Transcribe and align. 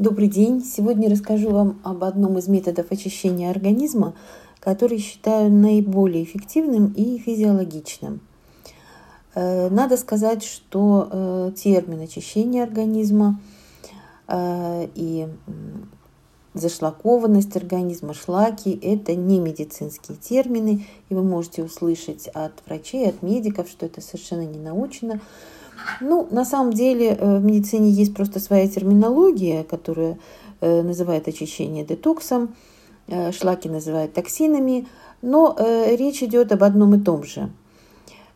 Добрый 0.00 0.26
день! 0.26 0.60
Сегодня 0.60 1.08
расскажу 1.08 1.50
вам 1.50 1.78
об 1.84 2.02
одном 2.02 2.36
из 2.36 2.48
методов 2.48 2.90
очищения 2.90 3.48
организма, 3.48 4.14
который 4.58 4.98
считаю 4.98 5.52
наиболее 5.52 6.24
эффективным 6.24 6.92
и 6.96 7.16
физиологичным. 7.18 8.20
Э, 9.36 9.68
надо 9.70 9.96
сказать, 9.96 10.42
что 10.42 11.08
э, 11.08 11.52
термин 11.54 12.00
очищения 12.00 12.64
организма 12.64 13.38
э, 14.26 14.88
и 14.96 15.28
зашлакованность 16.54 17.56
организма, 17.56 18.14
шлаки– 18.14 18.76
это 18.82 19.14
не 19.14 19.38
медицинские 19.38 20.16
термины, 20.16 20.88
и 21.08 21.14
вы 21.14 21.22
можете 21.22 21.62
услышать 21.62 22.26
от 22.34 22.52
врачей, 22.66 23.08
от 23.08 23.22
медиков, 23.22 23.68
что 23.68 23.86
это 23.86 24.00
совершенно 24.00 24.44
не 24.44 24.58
научно. 24.58 25.20
Ну, 26.00 26.26
на 26.30 26.44
самом 26.44 26.72
деле 26.72 27.16
э, 27.18 27.38
в 27.38 27.44
медицине 27.44 27.90
есть 27.90 28.14
просто 28.14 28.40
своя 28.40 28.68
терминология, 28.68 29.64
которая 29.64 30.18
э, 30.60 30.82
называет 30.82 31.28
очищение 31.28 31.84
детоксом, 31.84 32.54
э, 33.06 33.32
шлаки 33.32 33.68
называют 33.68 34.12
токсинами, 34.14 34.86
но 35.22 35.56
речь 35.58 36.22
идет 36.22 36.52
об 36.52 36.62
одном 36.62 36.96
и 36.96 37.00
том 37.00 37.24
же. 37.24 37.48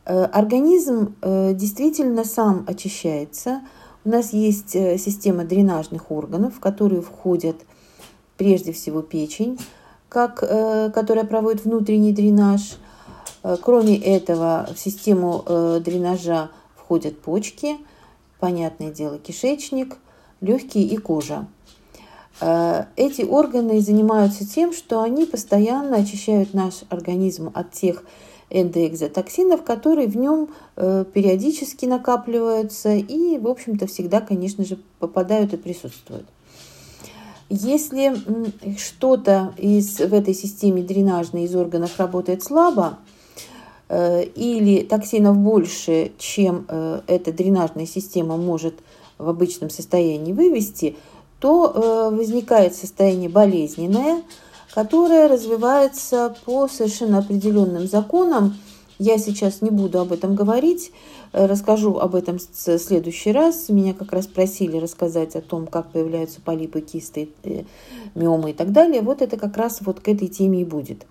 Организм 0.06 1.16
действительно 1.20 2.24
сам 2.24 2.64
очищается. 2.66 3.60
У 4.06 4.08
нас 4.08 4.32
есть 4.32 4.70
система 4.70 5.44
дренажных 5.44 6.10
органов, 6.10 6.54
в 6.54 6.60
которые 6.60 7.02
входят 7.02 7.56
прежде 8.38 8.72
всего 8.72 9.02
печень, 9.02 9.58
как, 10.08 10.36
которая 10.36 11.26
проводит 11.26 11.66
внутренний 11.66 12.14
дренаж. 12.14 12.78
Кроме 13.60 13.98
этого, 13.98 14.66
в 14.74 14.78
систему 14.78 15.44
дренажа 15.84 16.48
входят 16.88 17.20
почки, 17.20 17.76
понятное 18.40 18.90
дело, 18.90 19.18
кишечник, 19.18 19.98
легкие 20.40 20.84
и 20.84 20.96
кожа. 20.96 21.46
Э, 22.40 22.86
эти 22.96 23.20
органы 23.20 23.82
занимаются 23.82 24.48
тем, 24.48 24.72
что 24.72 25.02
они 25.02 25.26
постоянно 25.26 25.98
очищают 25.98 26.54
наш 26.54 26.84
организм 26.88 27.50
от 27.52 27.72
тех 27.72 28.04
эндоэкзотоксинов, 28.48 29.64
которые 29.64 30.08
в 30.08 30.16
нем 30.16 30.48
э, 30.76 31.04
периодически 31.12 31.84
накапливаются 31.84 32.94
и, 32.94 33.36
в 33.36 33.46
общем-то, 33.46 33.86
всегда, 33.86 34.22
конечно 34.22 34.64
же, 34.64 34.78
попадают 34.98 35.52
и 35.52 35.58
присутствуют. 35.58 36.24
Если 37.50 38.16
что-то 38.78 39.52
из, 39.58 39.98
в 39.98 40.14
этой 40.14 40.32
системе 40.32 40.82
дренажной 40.82 41.44
из 41.44 41.54
органов 41.54 41.98
работает 41.98 42.42
слабо, 42.42 42.98
или 43.90 44.82
токсинов 44.82 45.38
больше, 45.38 46.12
чем 46.18 46.66
э, 46.68 47.00
эта 47.06 47.32
дренажная 47.32 47.86
система 47.86 48.36
может 48.36 48.74
в 49.16 49.28
обычном 49.28 49.70
состоянии 49.70 50.34
вывести, 50.34 50.96
то 51.40 51.72
э, 51.72 52.14
возникает 52.14 52.74
состояние 52.74 53.30
болезненное, 53.30 54.22
которое 54.74 55.26
развивается 55.26 56.36
по 56.44 56.68
совершенно 56.68 57.18
определенным 57.18 57.88
законам. 57.88 58.58
Я 58.98 59.16
сейчас 59.16 59.62
не 59.62 59.70
буду 59.70 60.00
об 60.00 60.12
этом 60.12 60.34
говорить, 60.34 60.92
расскажу 61.32 61.98
об 61.98 62.14
этом 62.16 62.38
в 62.38 62.78
следующий 62.78 63.32
раз. 63.32 63.68
Меня 63.68 63.94
как 63.94 64.12
раз 64.12 64.26
просили 64.26 64.76
рассказать 64.76 65.36
о 65.36 65.40
том, 65.40 65.68
как 65.68 65.92
появляются 65.92 66.40
полипы, 66.40 66.80
кисты, 66.80 67.28
миомы 68.16 68.50
и 68.50 68.54
так 68.54 68.72
далее. 68.72 69.00
Вот 69.02 69.22
это 69.22 69.36
как 69.36 69.56
раз 69.56 69.78
вот 69.82 70.00
к 70.00 70.08
этой 70.08 70.26
теме 70.26 70.62
и 70.62 70.64
будет. 70.64 71.06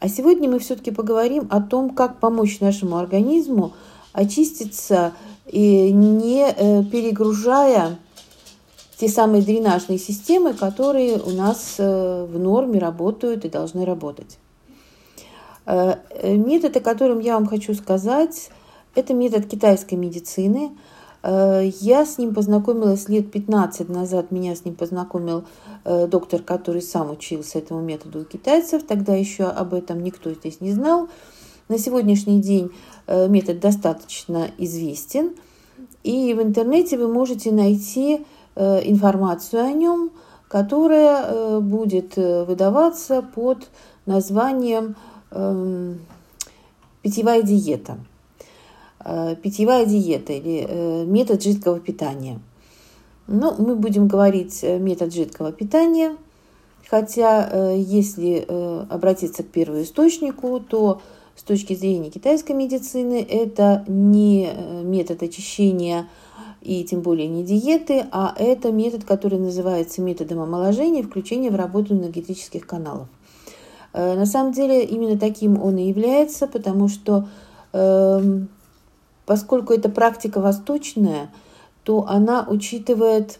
А 0.00 0.08
сегодня 0.08 0.48
мы 0.48 0.58
все-таки 0.58 0.90
поговорим 0.90 1.46
о 1.50 1.60
том, 1.60 1.90
как 1.90 2.20
помочь 2.20 2.60
нашему 2.60 2.96
организму 2.96 3.74
очиститься, 4.12 5.12
и 5.46 5.92
не 5.92 6.46
э, 6.48 6.84
перегружая 6.84 7.98
те 8.96 9.08
самые 9.08 9.42
дренажные 9.42 9.98
системы, 9.98 10.54
которые 10.54 11.18
у 11.18 11.30
нас 11.30 11.74
э, 11.78 12.24
в 12.24 12.38
норме 12.38 12.78
работают 12.78 13.44
и 13.44 13.50
должны 13.50 13.84
работать. 13.84 14.38
Э, 15.66 15.96
метод, 16.22 16.78
о 16.78 16.80
котором 16.80 17.18
я 17.18 17.34
вам 17.34 17.46
хочу 17.46 17.74
сказать, 17.74 18.50
это 18.94 19.12
метод 19.12 19.46
китайской 19.46 19.94
медицины– 19.94 20.70
я 21.22 22.06
с 22.06 22.18
ним 22.18 22.34
познакомилась 22.34 23.08
лет 23.08 23.30
15 23.30 23.88
назад. 23.88 24.30
Меня 24.30 24.54
с 24.54 24.64
ним 24.64 24.74
познакомил 24.74 25.44
э, 25.84 26.06
доктор, 26.06 26.42
который 26.42 26.80
сам 26.80 27.10
учился 27.10 27.58
этому 27.58 27.80
методу 27.80 28.20
у 28.20 28.24
китайцев. 28.24 28.84
Тогда 28.84 29.14
еще 29.14 29.44
об 29.44 29.74
этом 29.74 30.02
никто 30.02 30.32
здесь 30.32 30.60
не 30.60 30.72
знал. 30.72 31.08
На 31.68 31.78
сегодняшний 31.78 32.40
день 32.40 32.70
э, 33.06 33.28
метод 33.28 33.60
достаточно 33.60 34.48
известен. 34.56 35.34
И 36.04 36.32
в 36.32 36.42
интернете 36.42 36.96
вы 36.96 37.08
можете 37.08 37.52
найти 37.52 38.24
информацию 38.56 39.62
о 39.62 39.72
нем, 39.72 40.10
которая 40.48 41.60
будет 41.60 42.16
выдаваться 42.16 43.22
под 43.22 43.68
названием 44.06 44.96
эм, 45.30 46.00
питьевая 47.02 47.42
диета. 47.42 47.98
Э, 49.02 49.34
питьевая 49.34 49.86
диета 49.86 50.34
или 50.34 50.66
э, 50.68 51.04
метод 51.06 51.42
жидкого 51.42 51.80
питания. 51.80 52.38
Ну, 53.28 53.54
мы 53.56 53.74
будем 53.74 54.08
говорить 54.08 54.58
э, 54.62 54.78
метод 54.78 55.14
жидкого 55.14 55.52
питания, 55.52 56.16
хотя 56.86 57.72
если 57.72 58.46
обратиться 58.90 59.44
к 59.44 59.46
первоисточнику, 59.46 60.58
то 60.58 61.00
с 61.36 61.42
точки 61.44 61.74
зрения 61.74 62.10
китайской 62.10 62.52
медицины 62.52 63.22
это 63.22 63.84
не 63.86 64.50
метод 64.82 65.22
очищения 65.22 66.08
и 66.60 66.82
тем 66.82 67.00
более 67.02 67.28
не 67.28 67.44
диеты, 67.44 68.04
а 68.10 68.34
это 68.36 68.72
метод, 68.72 69.04
который 69.04 69.38
называется 69.38 70.02
методом 70.02 70.40
омоложения, 70.40 71.04
включения 71.04 71.50
в 71.50 71.56
работу 71.56 71.94
энергетических 71.94 72.66
каналов. 72.66 73.06
На 73.94 74.26
самом 74.26 74.52
деле 74.52 74.84
именно 74.84 75.16
таким 75.16 75.62
он 75.62 75.78
и 75.78 75.88
является, 75.88 76.48
потому 76.48 76.88
что 76.88 77.28
эм, 77.72 78.48
поскольку 79.26 79.72
это 79.72 79.88
практика 79.88 80.40
восточная, 80.40 81.30
то 81.84 82.06
она 82.08 82.46
учитывает 82.48 83.38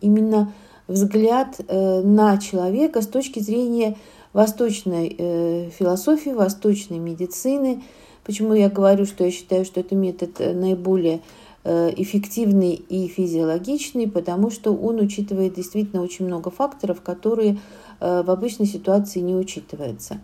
именно 0.00 0.52
взгляд 0.88 1.60
э, 1.66 2.00
на 2.02 2.38
человека 2.38 3.02
с 3.02 3.06
точки 3.06 3.40
зрения 3.40 3.96
восточной 4.32 5.14
э, 5.16 5.70
философии, 5.70 6.30
восточной 6.30 6.98
медицины. 6.98 7.82
Почему 8.24 8.54
я 8.54 8.68
говорю, 8.68 9.04
что 9.06 9.24
я 9.24 9.30
считаю, 9.30 9.64
что 9.64 9.80
это 9.80 9.94
метод 9.94 10.40
э, 10.40 10.52
наиболее 10.52 11.20
эффективный 11.64 12.72
и 12.72 13.06
физиологичный, 13.06 14.10
потому 14.10 14.50
что 14.50 14.74
он 14.74 14.98
учитывает 14.98 15.54
действительно 15.54 16.02
очень 16.02 16.26
много 16.26 16.50
факторов, 16.50 17.02
которые 17.02 17.60
в 18.00 18.32
обычной 18.32 18.66
ситуации 18.66 19.20
не 19.20 19.36
учитываются. 19.36 20.20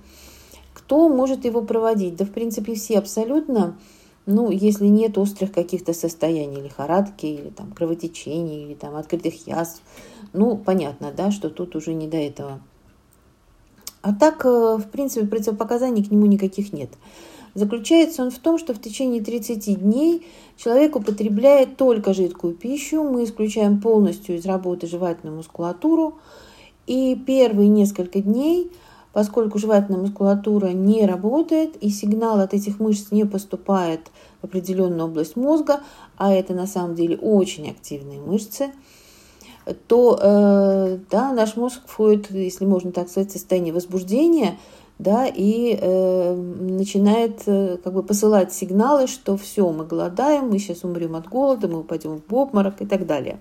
Кто 0.75 1.09
может 1.09 1.45
его 1.45 1.63
проводить? 1.63 2.17
Да, 2.17 2.25
в 2.25 2.31
принципе, 2.31 2.75
все 2.75 2.99
абсолютно. 2.99 3.77
Ну, 4.31 4.51
если 4.51 4.89
нет 4.89 5.17
острых 5.17 5.53
каких-то 5.53 5.95
состояний, 5.95 6.61
лихорадки 6.61 7.25
или 7.25 7.49
там 7.49 7.73
кровотечений, 7.73 8.65
или 8.65 8.75
там 8.75 8.95
открытых 8.95 9.47
язв, 9.47 9.81
ну, 10.35 10.55
понятно, 10.59 11.13
да, 11.17 11.31
что 11.31 11.49
тут 11.49 11.75
уже 11.75 11.95
не 11.95 12.07
до 12.07 12.19
этого. 12.19 12.61
А 14.03 14.13
так, 14.13 14.45
э, 14.45 14.77
в 14.77 14.91
принципе, 14.93 15.27
противопоказаний 15.27 16.05
к 16.05 16.11
нему 16.11 16.27
никаких 16.27 16.75
нет. 16.75 16.91
Заключается 17.55 18.23
он 18.23 18.31
в 18.31 18.39
том, 18.39 18.59
что 18.59 18.75
в 18.75 18.81
течение 18.83 19.25
30 19.25 19.81
дней 19.81 20.27
человек 20.59 20.97
употребляет 20.97 21.79
только 21.79 22.13
жидкую 22.13 22.53
пищу, 22.53 23.03
мы 23.03 23.25
исключаем 23.25 23.81
полностью 23.81 24.37
из 24.37 24.45
работы 24.45 24.87
жевательную 24.87 25.39
мускулатуру, 25.39 26.19
и 26.87 27.17
первые 27.17 27.69
несколько 27.71 28.21
дней– 28.21 28.71
поскольку 29.13 29.59
жевательная 29.59 30.01
мускулатура 30.01 30.69
не 30.69 31.07
работает 31.07 31.77
и 31.77 31.91
сигнал 31.91 32.41
от 32.41 32.55
этих 32.55 32.79
мышц 32.79 33.11
не 33.11 33.25
поступает 33.25 34.11
в 34.41 34.45
определенную 34.45 35.09
область 35.09 35.37
мозга, 35.37 35.81
а 36.17 36.33
это 36.33 36.55
на 36.55 36.67
самом 36.67 36.95
деле 36.95 37.17
очень 37.17 37.71
активные 37.71 38.21
мышцы, 38.21 38.71
то 39.87 40.19
э, 40.21 40.99
да, 41.11 41.33
наш 41.33 41.57
мозг 41.57 41.83
входит, 41.87 42.31
если 42.31 42.65
можно 42.65 42.93
так 42.93 43.09
сказать, 43.09 43.31
в 43.31 43.33
состояние 43.33 43.75
возбуждения, 43.75 44.59
да, 44.99 45.27
и 45.27 45.79
э, 45.81 46.35
начинает 46.35 47.43
э, 47.47 47.77
как 47.83 47.93
бы 47.93 48.03
посылать 48.03 48.53
сигналы, 48.53 49.07
что 49.07 49.37
все, 49.37 49.71
мы 49.71 49.85
голодаем, 49.85 50.49
мы 50.49 50.59
сейчас 50.59 50.83
умрем 50.85 51.15
от 51.15 51.29
голода, 51.29 51.69
мы 51.69 51.81
упадем 51.81 52.21
в 52.27 52.35
обморок 52.35 52.81
и 52.83 52.87
так 52.87 53.07
далее. 53.07 53.39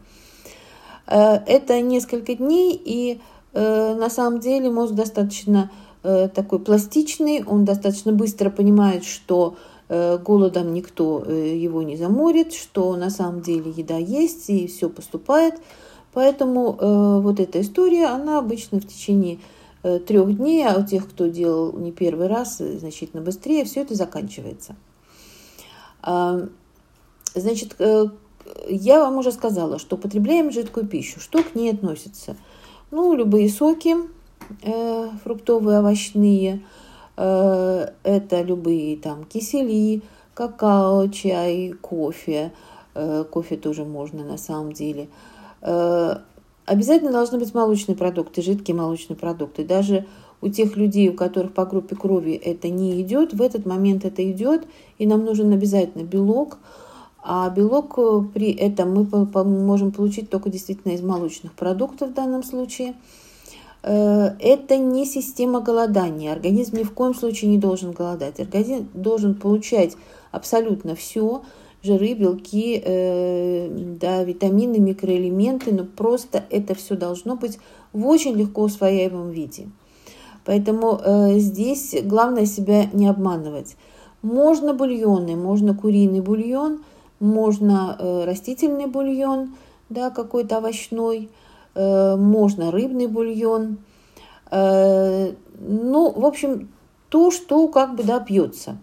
Э, 1.08 1.40
это 1.48 1.82
несколько 1.82 2.36
дней, 2.36 2.80
и 2.84 3.22
на 3.54 4.10
самом 4.10 4.40
деле 4.40 4.70
мозг 4.70 4.94
достаточно 4.94 5.72
э, 6.04 6.28
такой 6.28 6.60
пластичный, 6.60 7.44
он 7.44 7.66
достаточно 7.66 8.12
быстро 8.12 8.50
понимает, 8.50 9.04
что 9.04 9.56
э, 9.90 10.18
голодом 10.18 10.74
никто 10.74 11.24
его 11.24 11.82
не 11.82 11.98
заморит, 11.98 12.54
что 12.54 12.96
на 12.96 13.10
самом 13.10 13.42
деле 13.42 13.72
еда 13.72 13.98
есть 13.98 14.50
и 14.50 14.68
все 14.68 14.90
поступает. 14.90 15.56
Поэтому 16.14 17.22
вот 17.22 17.40
эта 17.40 17.62
история, 17.62 18.08
она 18.08 18.40
обычно 18.40 18.80
в 18.80 18.88
течение 18.88 19.38
трех 19.84 20.36
дней, 20.36 20.66
а 20.66 20.80
у 20.80 20.84
тех, 20.84 21.08
кто 21.08 21.28
делал 21.28 21.74
не 21.74 21.92
первый 21.92 22.26
раз, 22.26 22.58
значительно 22.58 23.22
быстрее, 23.22 23.66
все 23.66 23.82
это 23.82 23.94
заканчивается. 23.94 24.76
А, 26.02 26.48
значит, 27.36 27.76
я 28.68 29.00
вам 29.00 29.18
уже 29.18 29.32
сказала, 29.32 29.78
что 29.78 29.96
употребляем 29.96 30.52
жидкую 30.52 30.88
пищу. 30.88 31.20
Что 31.20 31.44
к 31.44 31.54
ней 31.54 31.72
относится? 31.72 32.36
Ну, 32.90 33.14
любые 33.16 33.50
соки, 33.50 33.96
э, 34.64 35.10
фруктовые, 35.22 35.80
овощные, 35.80 36.64
э, 37.18 37.88
это 38.04 38.42
любые 38.44 38.96
там 38.96 39.26
кисели, 39.26 40.02
какао, 40.34 41.10
чай, 41.10 41.74
кофе. 41.82 42.54
Э, 42.96 43.26
кофе 43.30 43.58
тоже 43.58 43.84
можно 43.84 44.24
на 44.24 44.38
самом 44.38 44.72
деле. 44.72 45.10
Э, 45.62 46.20
обязательно 46.66 47.12
должны 47.12 47.40
быть 47.40 47.54
молочные 47.54 47.98
продукты, 47.98 48.42
жидкие 48.42 48.78
молочные 48.78 49.18
продукты. 49.18 49.66
Даже 49.66 50.06
у 50.40 50.48
тех 50.48 50.78
людей, 50.78 51.10
у 51.10 51.14
которых 51.14 51.54
по 51.54 51.66
группе 51.66 51.98
крови 51.98 52.34
это 52.34 52.70
не 52.70 53.02
идет, 53.02 53.34
в 53.34 53.42
этот 53.42 53.66
момент 53.66 54.06
это 54.06 54.32
идет, 54.32 54.66
и 54.98 55.06
нам 55.06 55.26
нужен 55.26 55.52
обязательно 55.52 56.04
белок. 56.04 56.58
А 57.24 57.50
белок 57.50 57.98
э, 57.98 58.22
при 58.34 58.52
этом 58.52 58.94
мы 58.94 59.44
можем 59.44 59.92
получить 59.92 60.30
только 60.30 60.50
действительно 60.50 60.94
из 60.94 61.02
молочных 61.02 61.54
продуктов 61.54 62.10
в 62.10 62.14
данном 62.14 62.44
случае. 62.44 62.96
Это 63.84 64.76
не 64.76 65.06
система 65.06 65.62
голодания. 65.62 66.34
Организм 66.34 66.78
ни 66.78 66.84
в 66.84 66.92
коем 66.92 67.14
случае 67.14 67.52
не 67.52 67.58
должен 67.58 67.92
голодать. 67.92 68.40
Организм 68.40 68.90
должен 68.94 69.36
получать 69.36 69.96
абсолютно 70.32 70.96
все, 70.96 71.44
жиры, 71.84 72.14
белки, 72.14 72.82
э, 72.84 73.70
да, 74.00 74.24
витамины, 74.24 74.80
микроэлементы, 74.80 75.72
но 75.72 75.86
просто 75.86 76.44
это 76.50 76.76
все 76.76 76.96
должно 76.96 77.36
быть 77.36 77.60
в 77.94 78.06
очень 78.06 78.34
легко 78.34 78.64
усвояемом 78.64 79.30
виде. 79.30 79.68
Поэтому 80.46 81.00
э, 81.04 81.40
здесь 81.40 81.96
главное 82.04 82.46
себя 82.46 82.90
не 82.94 83.08
обманывать. 83.08 83.76
Можно 84.22 84.74
бульоны, 84.74 85.36
можно 85.36 85.76
куриный 85.76 86.22
бульон, 86.22 86.84
можно 87.20 87.96
э, 87.98 88.26
растительный 88.26 88.86
бульон, 88.86 89.56
да, 89.90 90.10
какой-то 90.10 90.58
овощной, 90.58 91.30
э, 91.76 92.16
можно 92.16 92.72
рыбный 92.72 93.08
бульон. 93.08 93.78
Э, 94.52 95.34
ну, 95.60 96.12
в 96.12 96.26
общем, 96.26 96.70
то, 97.10 97.32
что 97.32 97.68
как 97.70 97.96
бы, 97.96 98.04
да, 98.04 98.20
пьется. 98.20 98.78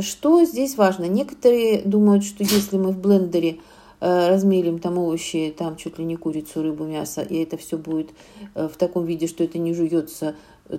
Что 0.00 0.44
здесь 0.44 0.76
важно? 0.76 1.06
Некоторые 1.06 1.82
думают, 1.82 2.22
что 2.22 2.44
если 2.44 2.76
мы 2.78 2.92
в 2.92 3.00
блендере 3.00 3.58
размелим 3.98 4.78
там 4.78 4.96
овощи, 4.96 5.52
там 5.56 5.74
чуть 5.74 5.98
ли 5.98 6.04
не 6.04 6.14
курицу, 6.14 6.62
рыбу, 6.62 6.84
мясо, 6.84 7.22
и 7.22 7.42
это 7.42 7.56
все 7.56 7.76
будет 7.76 8.10
в 8.54 8.76
таком 8.78 9.06
виде, 9.06 9.26
что 9.26 9.42
это 9.42 9.58
не 9.58 9.74
жуется, 9.74 10.36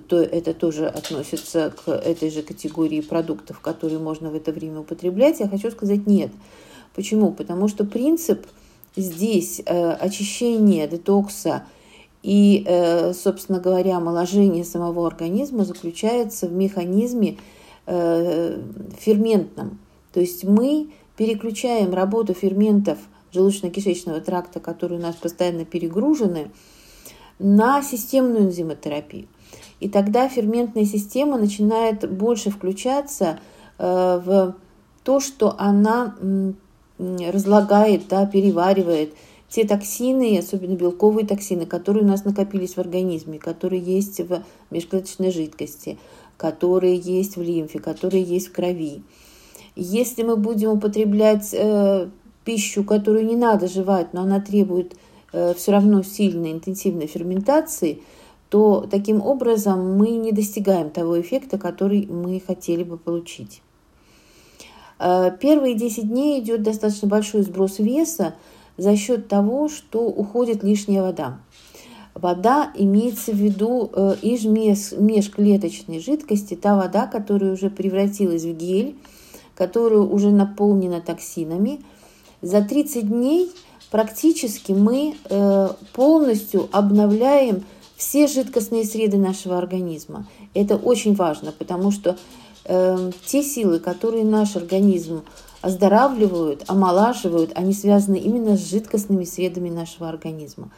то 0.08 0.18
это 0.22 0.54
тоже 0.54 0.88
относится 0.88 1.74
к 1.86 1.90
этой 1.90 2.30
же 2.30 2.42
категории 2.42 3.02
продуктов, 3.02 3.60
которые 3.60 4.00
можно 4.00 4.30
в 4.30 4.36
это 4.36 4.52
время 4.52 4.82
употреблять. 4.82 5.40
Я 5.40 5.48
хочу 5.48 5.72
сказать 5.72 6.08
нет. 6.08 6.32
Почему? 6.96 7.32
Потому 7.32 7.68
что 7.68 7.86
принцип 7.86 8.46
здесь 8.96 9.62
очищения, 9.66 10.88
детокса 10.88 11.64
и, 12.24 12.66
собственно 13.14 13.60
говоря, 13.60 13.98
омоложения 13.98 14.64
самого 14.64 15.06
организма 15.06 15.64
заключается 15.64 16.48
в 16.48 16.54
механизме 16.54 17.38
Э, 17.90 18.60
ферментном. 19.00 19.80
То 20.12 20.20
есть 20.20 20.44
мы 20.44 20.90
переключаем 21.16 21.94
работу 21.94 22.34
ферментов 22.34 22.98
желудочно-кишечного 23.32 24.20
тракта, 24.20 24.60
которые 24.60 25.00
у 25.00 25.02
нас 25.02 25.16
постоянно 25.16 25.64
перегружены, 25.64 26.52
на 27.40 27.82
системную 27.82 28.48
энзимотерапию. 28.48 29.28
И 29.80 29.90
тогда 29.90 30.28
ферментная 30.28 30.86
система 30.86 31.38
начинает 31.38 32.10
больше 32.12 32.50
включаться 32.50 33.40
э, 33.78 34.22
в 34.24 34.56
то, 35.04 35.20
что 35.20 35.56
она 35.58 36.16
разлагает, 36.98 38.08
да, 38.08 38.26
переваривает 38.26 39.14
те 39.50 39.66
токсины, 39.66 40.38
особенно 40.38 40.76
белковые 40.76 41.26
токсины, 41.26 41.66
которые 41.66 42.04
у 42.04 42.08
нас 42.08 42.26
накопились 42.26 42.74
в 42.74 42.80
организме, 42.80 43.40
которые 43.40 43.82
есть 43.82 44.20
в 44.20 44.44
межклеточной 44.72 45.32
жидкости, 45.32 45.98
которые 46.38 46.96
есть 46.96 47.38
в 47.38 47.42
лимфе, 47.42 47.80
которые 47.80 48.24
есть 48.24 48.48
в 48.48 48.52
крови. 48.52 49.04
Если 49.76 50.24
мы 50.24 50.38
будем 50.38 50.72
употреблять 50.72 51.54
э, 51.54 52.10
пищу, 52.44 52.84
которую 52.84 53.26
не 53.26 53.36
надо 53.36 53.68
жевать, 53.68 54.14
но 54.14 54.22
она 54.22 54.42
требует 54.42 54.96
э, 55.34 55.54
все 55.54 55.72
равно 55.72 56.04
сильной 56.04 56.52
интенсивной 56.52 57.08
ферментации, 57.08 58.02
то 58.50 58.88
таким 58.90 59.22
образом 59.22 59.98
мы 59.98 60.12
не 60.12 60.32
достигаем 60.32 60.90
того 60.90 61.20
эффекта, 61.20 61.58
который 61.58 62.06
мы 62.08 62.40
хотели 62.40 62.84
бы 62.84 62.98
получить. 62.98 63.62
Э, 65.00 65.32
первые 65.40 65.76
10 65.76 66.08
дней 66.08 66.40
идет 66.40 66.64
достаточно 66.64 67.08
большой 67.08 67.42
сброс 67.44 67.80
веса 67.80 68.36
за 68.78 68.96
счет 68.96 69.28
того, 69.28 69.70
что 69.70 70.06
уходит 70.06 70.64
лишняя 70.64 71.02
вода. 71.02 71.40
Вода 72.14 72.72
имеется 72.76 73.32
в 73.32 73.36
виду 73.36 73.92
э, 73.94 74.16
из 74.22 74.44
межклеточной 74.46 76.00
жидкости, 76.00 76.56
та 76.56 76.76
вода, 76.76 77.06
которая 77.06 77.54
уже 77.54 77.70
превратилась 77.70 78.44
в 78.44 78.54
гель, 78.54 78.96
которая 79.56 80.00
уже 80.00 80.32
наполнена 80.32 81.02
токсинами. 81.02 81.82
За 82.42 82.62
30 82.62 83.08
дней 83.08 83.52
практически 83.92 84.72
мы 84.72 85.16
э, 85.30 85.70
полностью 85.94 86.70
обновляем 86.72 87.64
все 87.98 88.28
жидкостные 88.28 88.86
среды 88.86 89.18
нашего 89.18 89.58
организма. 89.58 90.28
Это 90.54 90.78
очень 90.78 91.16
важно, 91.16 91.52
потому 91.52 91.92
что 91.92 92.16
э, 92.66 93.12
те 93.26 93.44
силы, 93.44 93.80
которые 93.80 94.24
наш 94.24 94.56
организм 94.56 95.24
оздоравливают, 95.62 96.64
омолаживают, 96.68 97.52
они 97.56 97.74
связаны 97.74 98.18
именно 98.18 98.56
с 98.56 98.70
жидкостными 98.70 99.24
средами 99.24 99.70
нашего 99.70 100.08
организма. 100.08 100.72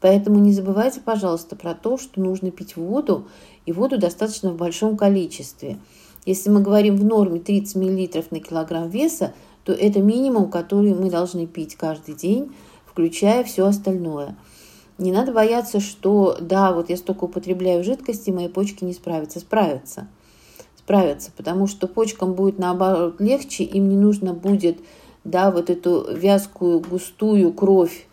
Поэтому 0.00 0.38
не 0.38 0.52
забывайте, 0.52 1.00
пожалуйста, 1.00 1.54
про 1.54 1.74
то, 1.74 1.98
что 1.98 2.20
нужно 2.20 2.50
пить 2.50 2.76
воду, 2.76 3.28
и 3.66 3.72
воду 3.72 3.98
достаточно 3.98 4.50
в 4.50 4.56
большом 4.56 4.96
количестве. 4.96 5.78
Если 6.24 6.50
мы 6.50 6.60
говорим 6.60 6.96
в 6.96 7.04
норме 7.04 7.38
30 7.38 7.76
мл 7.76 8.24
на 8.30 8.40
килограмм 8.40 8.88
веса, 8.88 9.34
то 9.64 9.72
это 9.72 10.00
минимум, 10.00 10.50
который 10.50 10.94
мы 10.94 11.10
должны 11.10 11.46
пить 11.46 11.76
каждый 11.76 12.14
день, 12.14 12.52
включая 12.86 13.44
все 13.44 13.66
остальное. 13.66 14.36
Не 14.98 15.12
надо 15.12 15.32
бояться, 15.32 15.80
что 15.80 16.36
да, 16.40 16.72
вот 16.72 16.90
я 16.90 16.96
столько 16.96 17.24
употребляю 17.24 17.82
жидкости, 17.84 18.30
мои 18.30 18.48
почки 18.48 18.84
не 18.84 18.92
справятся. 18.92 19.40
Справятся. 19.40 20.08
Справятся, 20.76 21.30
потому 21.36 21.66
что 21.66 21.86
почкам 21.86 22.34
будет 22.34 22.58
наоборот 22.58 23.20
легче, 23.20 23.64
им 23.64 23.88
не 23.88 23.96
нужно 23.96 24.34
будет 24.34 24.78
да, 25.24 25.50
вот 25.50 25.70
эту 25.70 26.12
вязкую, 26.12 26.80
густую 26.80 27.52
кровь 27.52 28.06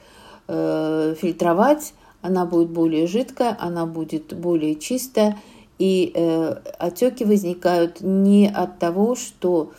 э, 0.47 1.15
фильтровать, 1.19 1.93
она 2.21 2.45
будет 2.45 2.69
более 2.69 3.07
жидкая, 3.07 3.57
она 3.59 3.85
будет 3.85 4.33
более 4.37 4.75
чистая, 4.75 5.39
и 5.79 6.11
э, 6.13 6.55
отеки 6.77 7.23
возникают 7.23 8.01
не 8.01 8.47
от 8.49 8.79
того, 8.79 9.15
что 9.15 9.71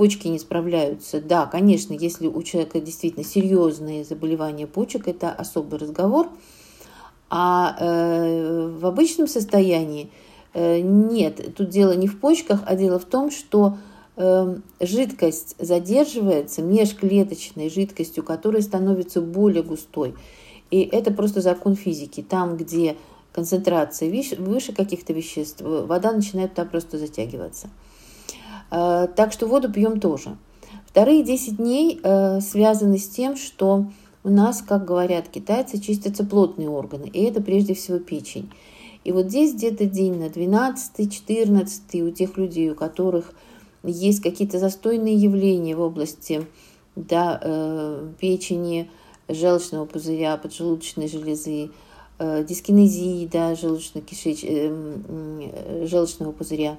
почки 0.00 0.28
не 0.28 0.38
справляются. 0.38 1.20
Да, 1.20 1.44
конечно, 1.44 1.92
если 1.92 2.26
у 2.26 2.42
человека 2.42 2.80
действительно 2.80 3.24
серьезные 3.24 4.02
заболевания 4.02 4.66
почек, 4.66 5.06
это 5.06 5.30
особый 5.30 5.78
разговор. 5.78 6.28
А 7.28 7.76
э, 7.78 8.76
в 8.80 8.86
обычном 8.86 9.28
состоянии 9.28 10.10
э, 10.54 10.80
нет, 10.80 11.54
тут 11.54 11.68
дело 11.68 11.92
не 11.92 12.08
в 12.08 12.18
почках, 12.18 12.62
а 12.64 12.76
дело 12.76 12.98
в 12.98 13.04
том, 13.04 13.30
что 13.30 13.76
Эм, 14.22 14.64
жидкость 14.80 15.56
задерживается 15.58 16.60
межклеточной 16.60 17.70
жидкостью, 17.70 18.22
которая 18.22 18.60
становится 18.60 19.22
более 19.22 19.62
густой. 19.62 20.14
И 20.70 20.82
это 20.82 21.10
просто 21.10 21.40
закон 21.40 21.74
физики. 21.74 22.20
Там, 22.20 22.58
где 22.58 22.96
концентрация 23.32 24.10
выше 24.10 24.74
каких-то 24.74 25.14
веществ, 25.14 25.62
вода 25.62 26.12
начинает 26.12 26.50
туда 26.50 26.66
просто 26.66 26.98
затягиваться. 26.98 27.70
Э, 28.70 29.08
так 29.14 29.32
что 29.32 29.46
воду 29.46 29.70
пьем 29.72 30.00
тоже. 30.00 30.36
Вторые 30.86 31.22
10 31.22 31.56
дней 31.56 32.00
э, 32.02 32.40
связаны 32.40 32.98
с 32.98 33.08
тем, 33.08 33.36
что 33.36 33.86
у 34.22 34.28
нас, 34.28 34.62
как 34.62 34.84
говорят 34.84 35.28
китайцы, 35.28 35.80
чистятся 35.80 36.24
плотные 36.24 36.68
органы, 36.68 37.06
и 37.06 37.22
это 37.22 37.40
прежде 37.40 37.74
всего 37.74 37.98
печень. 37.98 38.50
И 39.04 39.12
вот 39.12 39.26
здесь 39.26 39.54
где-то 39.54 39.86
день 39.86 40.18
на 40.18 40.26
12-14 40.26 42.02
у 42.02 42.10
тех 42.10 42.36
людей, 42.36 42.70
у 42.70 42.74
которых 42.74 43.32
есть 43.82 44.20
какие-то 44.20 44.58
застойные 44.58 45.14
явления 45.14 45.74
в 45.74 45.80
области 45.80 46.46
да, 46.96 47.40
э, 47.42 48.08
печени, 48.18 48.90
желчного 49.28 49.86
пузыря, 49.86 50.36
поджелудочной 50.36 51.08
железы, 51.08 51.70
дискинезии 52.18 53.26
да, 53.32 53.54
желудочно-кишеч... 53.54 54.44
э, 54.44 55.86
желчного 55.86 56.32
пузыря, 56.32 56.76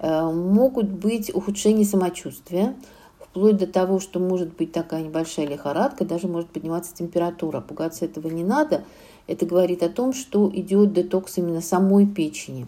могут 0.00 0.88
быть 0.90 1.34
ухудшения 1.34 1.84
самочувствия, 1.84 2.76
вплоть 3.18 3.56
до 3.56 3.66
того, 3.66 4.00
что 4.00 4.18
может 4.18 4.56
быть 4.56 4.72
такая 4.72 5.02
небольшая 5.02 5.46
лихорадка, 5.46 6.04
даже 6.04 6.26
может 6.26 6.48
подниматься 6.48 6.94
температура. 6.94 7.60
Пугаться 7.60 8.04
этого 8.04 8.28
не 8.28 8.44
надо. 8.44 8.84
Это 9.26 9.44
говорит 9.44 9.82
о 9.82 9.88
том, 9.88 10.12
что 10.12 10.50
идет 10.54 10.92
детокс 10.92 11.36
именно 11.38 11.60
самой 11.60 12.06
печени. 12.06 12.66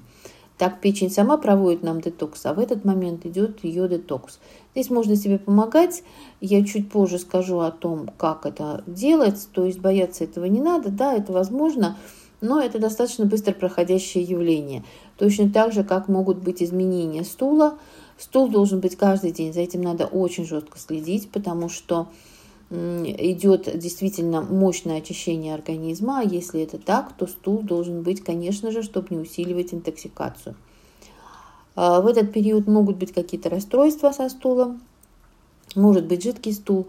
Так 0.58 0.80
печень 0.80 1.10
сама 1.10 1.38
проводит 1.38 1.84
нам 1.84 2.00
детокс, 2.00 2.44
а 2.44 2.52
в 2.52 2.58
этот 2.58 2.84
момент 2.84 3.24
идет 3.24 3.62
ее 3.62 3.88
детокс. 3.88 4.40
Здесь 4.74 4.90
можно 4.90 5.14
себе 5.14 5.38
помогать. 5.38 6.02
Я 6.40 6.64
чуть 6.64 6.90
позже 6.90 7.18
скажу 7.18 7.60
о 7.60 7.70
том, 7.70 8.10
как 8.18 8.44
это 8.44 8.82
делать. 8.86 9.48
То 9.52 9.64
есть 9.64 9.78
бояться 9.78 10.24
этого 10.24 10.46
не 10.46 10.60
надо. 10.60 10.90
Да, 10.90 11.14
это 11.14 11.32
возможно, 11.32 11.96
но 12.40 12.60
это 12.60 12.80
достаточно 12.80 13.24
быстро 13.24 13.52
проходящее 13.52 14.24
явление. 14.24 14.84
Точно 15.18 15.50
так 15.50 15.72
же, 15.72 15.84
как 15.84 16.08
могут 16.08 16.38
быть 16.38 16.62
изменения 16.62 17.24
стула. 17.24 17.78
Стул 18.16 18.48
должен 18.48 18.80
быть 18.80 18.96
каждый 18.96 19.32
день. 19.32 19.52
За 19.52 19.60
этим 19.60 19.82
надо 19.82 20.06
очень 20.06 20.46
жестко 20.46 20.78
следить, 20.78 21.30
потому 21.30 21.68
что 21.68 22.08
идет 22.70 23.78
действительно 23.78 24.42
мощное 24.42 24.98
очищение 24.98 25.54
организма, 25.54 26.20
а 26.20 26.22
если 26.22 26.60
это 26.60 26.76
так, 26.76 27.14
то 27.16 27.26
стул 27.26 27.62
должен 27.62 28.02
быть, 28.02 28.22
конечно 28.22 28.70
же, 28.70 28.82
чтобы 28.82 29.06
не 29.10 29.18
усиливать 29.18 29.72
интоксикацию. 29.72 30.54
А, 31.76 32.02
в 32.02 32.06
этот 32.06 32.30
период 32.30 32.66
могут 32.66 32.96
быть 32.96 33.12
какие-то 33.12 33.48
расстройства 33.48 34.10
со 34.12 34.28
стулом, 34.28 34.82
может 35.74 36.04
быть 36.04 36.22
жидкий 36.22 36.52
стул, 36.52 36.88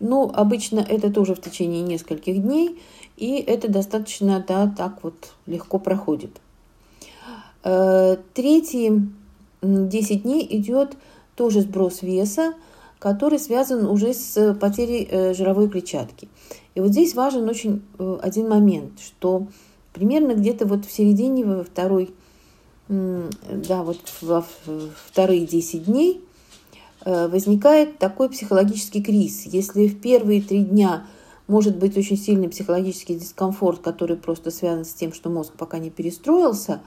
но 0.00 0.28
обычно 0.34 0.80
это 0.80 1.12
тоже 1.12 1.36
в 1.36 1.40
течение 1.40 1.82
нескольких 1.82 2.42
дней, 2.42 2.80
и 3.16 3.36
это 3.36 3.70
достаточно 3.70 4.44
да, 4.46 4.66
так 4.76 5.04
вот 5.04 5.32
легко 5.46 5.78
проходит. 5.78 6.40
А, 7.62 8.16
третьи 8.34 9.08
10 9.62 10.22
дней 10.22 10.46
идет 10.50 10.96
тоже 11.36 11.62
сброс 11.62 12.02
веса, 12.02 12.54
который 12.98 13.38
связан 13.38 13.86
уже 13.86 14.12
с 14.12 14.54
потерей 14.54 15.08
э, 15.10 15.34
жировой 15.34 15.68
клетчатки. 15.70 16.28
И 16.74 16.80
вот 16.80 16.90
здесь 16.90 17.14
важен 17.14 17.48
очень 17.48 17.82
э, 17.98 18.18
один 18.22 18.48
момент, 18.48 19.00
что 19.00 19.46
примерно 19.92 20.34
где-то 20.34 20.66
вот 20.66 20.84
в 20.84 20.92
середине, 20.92 21.64
второй, 21.64 22.10
да, 22.88 23.82
вот 23.82 23.98
во 24.20 24.44
вторые 25.06 25.46
10 25.46 25.84
дней 25.84 26.22
э, 27.04 27.28
возникает 27.28 27.98
такой 27.98 28.28
психологический 28.28 29.02
криз. 29.02 29.46
Если 29.46 29.86
в 29.86 30.00
первые 30.00 30.42
три 30.42 30.64
дня 30.64 31.06
может 31.46 31.76
быть 31.76 31.96
очень 31.96 32.18
сильный 32.18 32.48
психологический 32.48 33.14
дискомфорт, 33.14 33.80
который 33.80 34.16
просто 34.16 34.50
связан 34.50 34.84
с 34.84 34.92
тем, 34.92 35.12
что 35.12 35.30
мозг 35.30 35.52
пока 35.56 35.78
не 35.78 35.90
перестроился, 35.90 36.80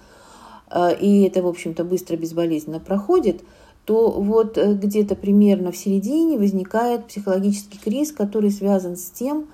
и 0.99 1.23
это, 1.23 1.41
в 1.41 1.47
общем-то, 1.47 1.83
быстро, 1.83 2.17
безболезненно 2.17 2.79
проходит– 2.79 3.41
то 3.85 4.11
вот 4.11 4.57
э, 4.57 4.73
где-то 4.73 5.15
примерно 5.15 5.71
в 5.71 5.77
середине 5.77 6.37
возникает 6.37 7.07
психологический 7.07 7.77
криз, 7.77 8.11
который 8.11 8.51
связан 8.51 8.95
с 8.95 9.09
тем, 9.09 9.47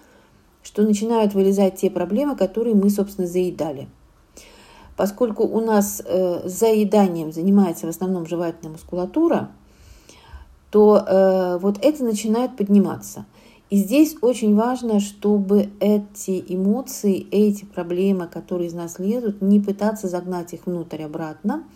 что 0.61 0.83
начинают 0.83 1.33
вылезать 1.33 1.77
те 1.77 1.89
проблемы, 1.89 2.35
которые 2.35 2.75
мы, 2.75 2.89
собственно, 2.89 3.27
заедали. 3.27 3.87
Поскольку 4.95 5.43
у 5.43 5.61
нас 5.61 6.01
э, 6.05 6.47
заеданием 6.47 7.31
занимается 7.31 7.87
в 7.87 7.89
основном 7.89 8.27
жевательная 8.27 8.73
мускулатура, 8.73 9.49
то 10.69 10.97
э, 10.97 11.57
вот 11.59 11.83
это 11.83 12.03
начинает 12.03 12.55
подниматься. 12.55 13.25
И 13.69 13.77
здесь 13.77 14.15
очень 14.21 14.55
важно, 14.55 14.99
чтобы 14.99 15.69
эти 15.79 16.43
эмоции, 16.47 17.27
эти 17.31 17.65
проблемы, 17.65 18.27
которые 18.27 18.67
из 18.67 18.73
нас 18.73 18.97
лезут, 18.97 19.41
не 19.41 19.59
пытаться 19.59 20.07
загнать 20.07 20.53
их 20.53 20.65
внутрь 20.65 21.03
обратно– 21.03 21.63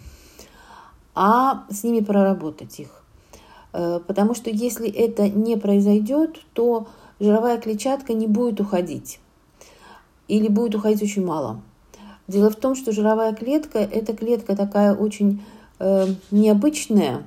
а 1.15 1.65
с 1.69 1.83
ними 1.83 2.03
проработать 2.03 2.79
их. 2.79 3.03
Э, 3.71 3.99
потому 4.05 4.33
что 4.33 4.49
если 4.49 4.89
это 4.89 5.29
не 5.29 5.57
произойдет, 5.57 6.39
то 6.53 6.87
жировая 7.19 7.59
клетчатка 7.59 8.13
не 8.13 8.27
будет 8.27 8.59
уходить. 8.59 9.19
Или 10.27 10.47
будет 10.47 10.75
уходить 10.75 11.03
очень 11.03 11.25
мало. 11.25 11.61
Дело 12.27 12.49
в 12.49 12.55
том, 12.55 12.75
что 12.75 12.91
жировая 12.91 13.33
клетка– 13.33 13.79
это 13.79 14.15
клетка 14.15 14.55
такая 14.55 14.95
очень 14.95 15.43
э, 15.79 16.07
необычная. 16.31 17.23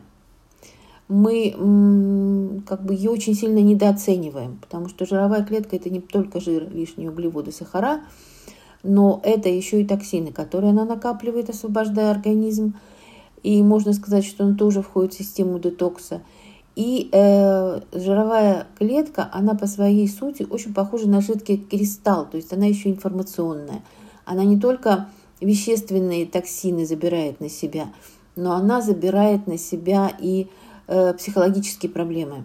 Мы 1.08 2.62
как 2.66 2.84
бы 2.84 2.94
ее 2.94 3.10
очень 3.10 3.34
сильно 3.34 3.58
недооцениваем, 3.58 4.58
потому 4.60 4.88
что 4.88 5.06
жировая 5.06 5.44
клетка– 5.44 5.76
это 5.76 5.88
не 5.88 6.00
только 6.00 6.40
жир, 6.40 6.68
лишние 6.68 7.10
углеводы, 7.10 7.52
сахара, 7.52 8.00
но 8.82 9.20
это 9.22 9.48
еще 9.48 9.80
и 9.80 9.86
токсины, 9.86 10.32
которые 10.32 10.70
она 10.70 10.84
накапливает, 10.84 11.50
освобождая 11.50 12.10
организм– 12.10 12.74
и 13.46 13.62
можно 13.62 13.92
сказать, 13.92 14.24
что 14.24 14.44
он 14.44 14.56
тоже 14.56 14.82
входит 14.82 15.14
в 15.14 15.18
систему 15.18 15.60
детокса. 15.60 16.22
И 16.74 17.08
э, 17.12 17.80
жировая 17.92 18.66
клетка, 18.76 19.30
она 19.32 19.54
по 19.54 19.68
своей 19.68 20.08
сути 20.08 20.44
очень 20.50 20.74
похожа 20.74 21.08
на 21.08 21.20
жидкий 21.20 21.56
кристалл, 21.56 22.26
то 22.26 22.36
есть 22.36 22.52
она 22.52 22.66
еще 22.66 22.90
информационная. 22.90 23.84
Она 24.24 24.42
не 24.42 24.58
только 24.58 25.08
вещественные 25.40 26.26
токсины 26.26 26.84
забирает 26.84 27.38
на 27.38 27.48
себя, 27.48 27.92
но 28.34 28.52
она 28.52 28.82
забирает 28.82 29.46
на 29.46 29.58
себя 29.58 30.10
и 30.18 30.42
э, 30.42 30.46
психологические 30.86 31.90
проблемы. 31.90 32.44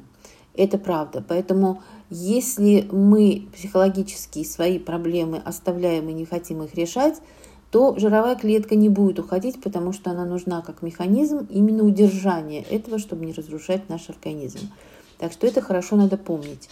Это 0.54 0.78
правда. 0.78 1.24
Поэтому 1.28 1.82
если 2.10 2.88
мы 2.92 3.48
психологические 3.54 4.46
свои 4.46 4.80
проблемы 4.80 5.38
оставляем 5.38 6.10
и 6.10 6.14
не 6.14 6.26
хотим 6.26 6.62
их 6.64 6.76
решать, 6.76 7.22
то 7.72 7.98
жировая 7.98 8.36
клетка 8.36 8.76
не 8.76 8.90
будет 8.90 9.18
уходить, 9.20 9.62
потому 9.62 9.94
что 9.94 10.12
она 10.12 10.26
нужна 10.26 10.62
как 10.62 10.82
механизм 10.82 11.48
именно 11.50 11.84
удержания 11.84 12.64
этого, 12.64 13.00
чтобы 13.00 13.26
не 13.26 13.32
разрушать 13.32 13.88
наш 13.88 14.10
организм. 14.10 14.60
Так 15.18 15.32
что 15.32 15.48
это 15.48 15.62
хорошо 15.62 15.96
надо 15.96 16.18
помнить. 16.18 16.70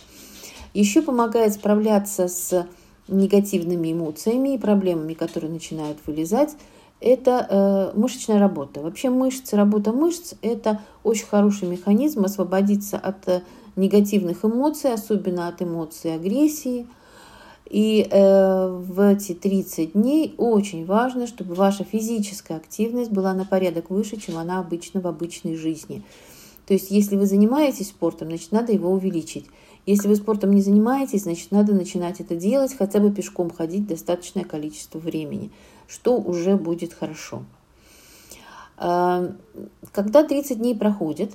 Еще 0.73 1.01
помогает 1.01 1.53
справляться 1.53 2.27
с 2.27 2.67
негативными 3.07 3.93
эмоциями 3.93 4.55
и 4.55 4.57
проблемами, 4.57 5.13
которые 5.13 5.51
начинают 5.51 5.99
вылезать, 6.05 6.55
это 7.01 7.47
э, 7.49 7.97
мышечная 7.97 8.39
работа. 8.39 8.81
Вообще 8.81 9.09
мышцы, 9.09 9.55
работа 9.55 9.91
мышц– 9.93 10.33
это 10.41 10.81
очень 11.03 11.25
хороший 11.25 11.67
механизм 11.67 12.25
освободиться 12.25 12.97
от 12.97 13.27
э, 13.27 13.41
негативных 13.75 14.43
эмоций, 14.43 14.93
особенно 14.93 15.47
от 15.47 15.61
эмоций 15.61 16.15
агрессии– 16.15 16.87
и 17.69 18.07
э, 18.09 18.67
в 18.67 18.99
эти 18.99 19.35
30 19.35 19.93
дней 19.93 20.33
очень 20.37 20.85
важно, 20.85 21.27
чтобы 21.27 21.53
ваша 21.53 21.83
физическая 21.83 22.57
активность 22.57 23.11
была 23.11 23.33
на 23.35 23.45
порядок 23.45 23.91
выше, 23.91 24.17
чем 24.17 24.37
она 24.37 24.59
обычно 24.59 25.01
в 25.01 25.07
обычной 25.07 25.55
жизни. 25.55 26.01
То 26.65 26.73
есть, 26.73 26.89
если 26.89 27.15
вы 27.15 27.27
занимаетесь 27.27 27.89
спортом, 27.89 28.29
значит, 28.29 28.51
надо 28.51 28.71
его 28.71 28.91
увеличить. 28.91 29.45
Если 29.89 30.07
вы 30.07 30.15
спортом 30.15 30.51
не 30.51 30.61
занимаетесь, 30.61 31.23
значит, 31.23 31.51
надо 31.51 31.73
начинать 31.73 32.19
это 32.19 32.35
делать, 32.35 32.75
хотя 32.77 32.99
бы 32.99 33.11
пешком 33.11 33.49
ходить 33.49 33.87
достаточное 33.87 34.43
количество 34.43 34.99
времени, 34.99 35.51
что 35.87 36.17
уже 36.17 36.57
будет 36.57 36.93
хорошо. 36.93 37.43
Э, 38.77 39.31
когда 39.91 40.23
30 40.23 40.57
дней 40.57 40.75
проходят, 40.75 41.31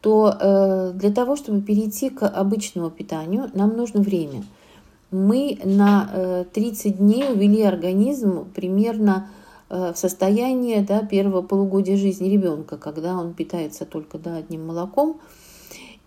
то 0.00 0.34
э, 0.40 0.92
для 0.94 1.10
того, 1.10 1.36
чтобы 1.36 1.60
перейти 1.60 2.10
к 2.10 2.26
обычному 2.26 2.90
питанию, 2.90 3.50
нам 3.54 3.76
нужно 3.76 4.00
время– 4.00 4.44
мы 5.10 5.58
на 5.64 6.44
30 6.52 6.86
э, 6.86 6.90
дней 6.90 7.32
увели 7.32 7.62
организм 7.62 8.44
примерно 8.54 9.28
э, 9.68 9.92
в 9.92 9.98
состояние 9.98 10.82
да, 10.82 11.02
первого 11.02 11.42
полугодия 11.42 11.96
жизни 11.96 12.28
ребенка, 12.28 12.76
когда 12.76 13.16
он 13.16 13.34
питается 13.34 13.84
только 13.84 14.18
да, 14.18 14.36
одним 14.36 14.66
молоком. 14.66 15.20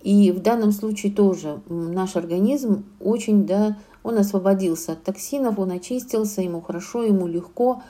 И 0.03 0.31
в 0.31 0.41
данном 0.41 0.71
случае 0.71 1.11
тоже 1.11 1.61
наш 1.67 2.15
организм 2.15 2.85
очень, 2.99 3.45
да, 3.45 3.77
он 4.03 4.17
освободился 4.17 4.91
от 4.91 5.03
токсинов, 5.03 5.57
он 5.57 5.71
очистился, 5.71 6.41
ему 6.41 6.61
хорошо, 6.61 7.03
ему 7.03 7.25
легко, 7.25 7.81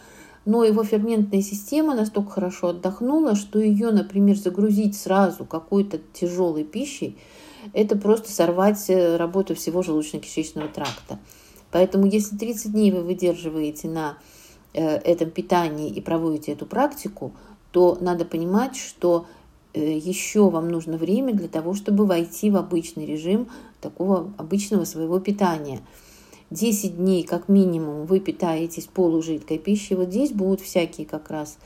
но 0.45 0.63
его 0.63 0.83
ферментная 0.83 1.41
система 1.41 1.95
настолько 1.95 2.31
хорошо 2.31 2.69
отдохнула, 2.69 3.35
что 3.35 3.59
ее, 3.59 3.91
например, 3.91 4.37
загрузить 4.37 4.95
сразу 4.95 5.43
какой-то 5.45 5.99
тяжелой 6.13 6.63
пищей– 6.63 7.17
это 7.71 7.95
просто 7.95 8.31
сорвать 8.31 8.89
э, 8.89 9.15
работу 9.15 9.55
всего 9.55 9.81
желудочно-кишечного 9.81 10.71
тракта. 10.71 11.19
Поэтому 11.71 12.05
если 12.05 12.35
30 12.35 12.71
дней 12.73 12.91
вы 12.91 13.01
выдерживаете 13.01 13.87
на 13.87 14.17
э, 14.73 14.97
этом 14.97 15.31
питании 15.31 15.89
и 15.89 16.01
проводите 16.01 16.51
эту 16.51 16.65
практику, 16.65 17.33
то 17.71 17.97
надо 18.01 18.25
понимать, 18.25 18.75
что 18.75 19.25
еще 19.73 20.49
вам 20.49 20.69
нужно 20.69 20.97
время 20.97 21.33
для 21.33 21.47
того, 21.47 21.73
чтобы 21.73 22.05
войти 22.05 22.51
в 22.51 22.57
обычный 22.57 23.05
режим 23.05 23.47
такого 23.81 24.31
обычного 24.37 24.85
своего 24.85 25.19
питания. 25.19 25.81
10 26.49 26.97
дней 26.97 27.23
как 27.23 27.49
минимум 27.49 28.05
вы 28.05 28.19
питаетесь 28.19 28.85
полужидкой 28.85 29.57
пищей. 29.57 29.95
Вот 29.95 30.09
здесь 30.09 30.31
будут 30.31 30.61
всякие 30.61 31.07
как 31.07 31.31
раз 31.31 31.57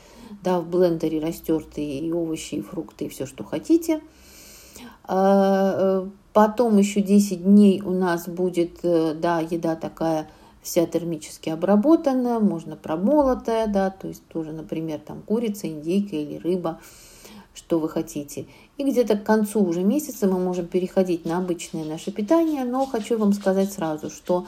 да, 0.42 0.60
в 0.60 0.68
блендере 0.68 1.20
растертые 1.20 2.00
и 2.00 2.12
овощи, 2.12 2.56
и 2.56 2.62
фрукты, 2.62 3.06
и 3.06 3.08
все, 3.08 3.26
что 3.26 3.44
хотите– 3.44 4.00
а, 5.10 6.02
э, 6.04 6.08
потом 6.34 6.76
еще 6.76 7.00
10 7.00 7.42
дней 7.42 7.80
у 7.82 7.92
нас 7.92 8.28
будет, 8.28 8.80
э, 8.82 9.14
да, 9.14 9.40
еда 9.40 9.74
такая 9.74 10.28
вся 10.60 10.84
термически 10.84 11.48
обработанная, 11.48 12.40
можно 12.40 12.76
промолотая, 12.76 13.68
да, 13.68 13.88
то 13.88 14.06
есть 14.06 14.22
тоже, 14.28 14.52
например, 14.52 15.00
там 15.00 15.22
курица, 15.22 15.66
индейка 15.66 16.16
или 16.16 16.36
рыба, 16.36 16.78
что 17.58 17.78
вы 17.78 17.88
хотите. 17.88 18.46
И 18.78 18.84
где-то 18.84 19.16
к 19.16 19.24
концу 19.24 19.62
уже 19.62 19.82
месяца 19.82 20.26
мы 20.28 20.38
можем 20.38 20.66
переходить 20.66 21.24
на 21.24 21.38
обычное 21.38 21.84
наше 21.84 22.12
питание, 22.12 22.64
но 22.64 22.86
хочу 22.86 23.18
вам 23.18 23.32
сказать 23.32 23.72
сразу, 23.72 24.08
что 24.08 24.46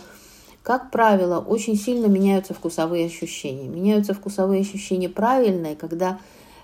как 0.63 0.91
правило, 0.91 1.39
очень 1.41 1.75
сильно 1.75 2.07
меняются 2.07 2.55
вкусовые 2.55 3.07
ощущения. 3.07 3.67
Меняются 3.67 4.15
вкусовые 4.15 4.61
ощущения 4.61 5.09
правильные, 5.09 5.75
когда 5.75 6.21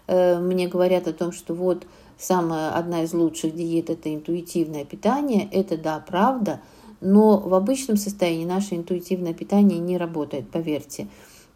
э, 0.07 0.39
мне 0.39 0.69
говорят 0.69 1.09
о 1.09 1.13
том, 1.13 1.33
что 1.33 1.55
вот 1.55 1.87
самая 2.19 2.71
одна 2.71 3.03
из 3.03 3.13
лучших 3.15 3.55
диет 3.55 3.91
это 3.91 4.15
интуитивное 4.15 4.85
питание. 4.85 5.49
Это 5.51 5.77
да, 5.79 6.05
правда, 6.07 6.61
но 7.01 7.39
в 7.39 7.55
обычном 7.55 7.97
состоянии 7.97 8.45
наше 8.45 8.75
интуитивное 8.75 9.35
питание 9.35 9.79
не 9.79 9.97
работает, 9.97 10.51
поверьте. 10.51 11.09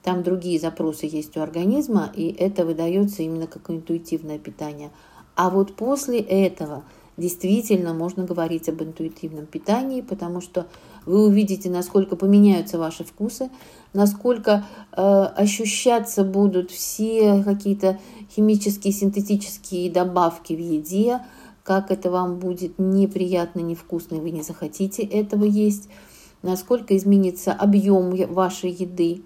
Там 0.03 0.23
другие 0.23 0.59
запросы 0.59 1.07
есть 1.07 1.37
у 1.37 1.41
организма, 1.41 2.11
и 2.15 2.29
это 2.31 2.65
выдается 2.65 3.23
именно 3.23 3.47
как 3.47 3.71
интуитивное 3.71 4.39
питание. 4.39 4.91
А 5.37 5.51
вот 5.51 5.75
после 5.75 6.21
этого 6.21 6.85
действительно 7.17 7.93
можно 7.93 8.25
говорить 8.25 8.69
об 8.69 8.83
интуитивном 8.83 9.47
питании, 9.47 10.01
потому 10.01 10.41
что 10.41 10.67
вы 11.07 11.27
увидите, 11.27 11.71
насколько 11.71 12.17
поменяются 12.17 12.79
ваши 12.79 13.05
вкусы, 13.05 13.51
насколько 13.93 14.67
э, 14.93 15.03
ощущаться 15.03 16.25
будут 16.25 16.71
все 16.71 17.43
какие-то 17.45 17.99
химические, 18.31 18.93
синтетические 18.93 19.91
добавки 19.91 20.55
в 20.55 20.59
еде, 20.59 21.21
как 21.63 21.91
это 21.91 22.11
вам 22.11 22.39
будет 22.39 22.79
неприятно, 22.79 23.61
невкусно, 23.61 24.17
и 24.17 24.21
вы 24.21 24.31
не 24.31 24.43
захотите 24.43 25.03
этого 25.03 25.45
есть, 25.45 25.89
насколько 26.43 26.97
изменится 26.97 27.53
объем 27.53 28.11
вашей 28.33 28.71
еды. 28.71 29.23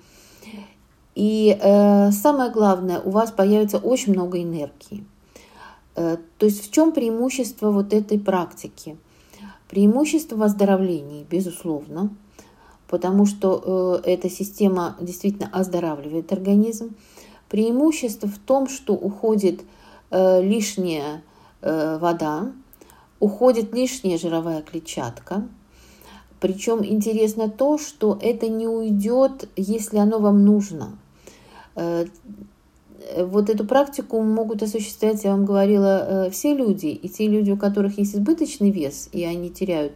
И 1.14 1.56
э, 1.60 2.10
самое 2.10 2.50
главное, 2.50 3.00
у 3.00 3.10
вас 3.10 3.30
появится 3.30 3.78
очень 3.78 4.12
много 4.12 4.42
энергии. 4.42 5.04
Э, 5.94 6.16
то 6.38 6.46
есть 6.46 6.66
в 6.66 6.72
чем 6.72 6.92
преимущество 6.92 7.70
вот 7.70 7.92
этой 7.92 8.18
практики? 8.18 8.96
Преимущество 9.68 10.36
в 10.36 10.42
оздоровлении, 10.42 11.26
безусловно, 11.28 12.10
потому 12.88 13.26
что 13.26 14.02
э, 14.04 14.10
эта 14.10 14.28
система 14.28 14.96
действительно 15.00 15.48
оздоравливает 15.52 16.32
организм. 16.32 16.96
Преимущество 17.48 18.28
в 18.28 18.38
том, 18.38 18.68
что 18.68 18.94
уходит 18.94 19.62
э, 20.10 20.42
лишняя 20.42 21.22
э, 21.60 21.98
вода, 21.98 22.52
уходит 23.20 23.72
лишняя 23.72 24.18
жировая 24.18 24.62
клетчатка. 24.62 25.46
Причем 26.40 26.84
интересно 26.84 27.48
то, 27.48 27.78
что 27.78 28.18
это 28.20 28.48
не 28.48 28.66
уйдет, 28.66 29.48
если 29.56 29.98
оно 29.98 30.18
вам 30.18 30.44
нужно. 30.44 30.98
Э, 31.76 32.06
вот 33.18 33.50
эту 33.50 33.64
практику 33.66 34.22
могут 34.22 34.62
осуществлять, 34.62 35.24
я 35.24 35.32
вам 35.32 35.44
говорила, 35.44 36.26
э, 36.26 36.30
все 36.30 36.54
люди. 36.54 36.86
И 36.86 37.08
те 37.08 37.28
люди, 37.28 37.50
у 37.50 37.56
которых 37.56 37.98
есть 37.98 38.14
избыточный 38.14 38.70
вес, 38.70 39.08
и 39.12 39.24
они 39.24 39.50
теряют, 39.50 39.94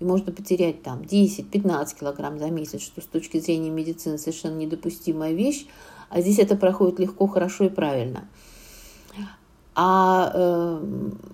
и 0.00 0.04
можно 0.04 0.32
потерять 0.32 0.82
там 0.82 1.02
10-15 1.02 1.98
килограмм 1.98 2.38
за 2.38 2.50
месяц, 2.50 2.82
что 2.82 3.00
с 3.00 3.06
точки 3.06 3.40
зрения 3.40 3.70
медицины 3.70 4.18
совершенно 4.18 4.56
недопустимая 4.56 5.32
вещь, 5.32 5.66
а 6.08 6.20
здесь 6.20 6.38
это 6.38 6.56
проходит 6.56 6.98
легко, 6.98 7.26
хорошо 7.26 7.64
и 7.64 7.68
правильно. 7.68 8.28
А 9.80 10.32
э, 10.34 10.80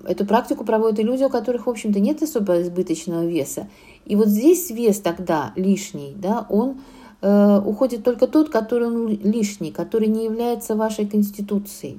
эту 0.07 0.27
практику 0.27 0.65
проводят 0.65 0.99
и 0.99 1.03
люди, 1.03 1.25
у 1.25 1.31
которых, 1.31 1.67
в 1.67 1.71
общем-то, 1.71 1.99
нет 1.99 2.23
особо 2.23 2.61
избыточного 2.61 3.25
веса. 3.25 3.69
И 4.05 4.17
вот 4.17 4.29
здесь 4.29 4.69
вес 4.71 5.01
тогда 5.01 5.55
лишний, 5.57 6.13
да, 6.15 6.47
он 6.51 6.77
Э, 7.26 7.59
уходит 7.64 8.04
только 8.04 8.26
тот, 8.26 8.50
который 8.50 8.90
ну, 8.90 9.09
лишний, 9.09 9.71
который 9.71 10.09
не 10.09 10.25
является 10.25 10.75
вашей 10.75 11.07
конституцией. 11.07 11.99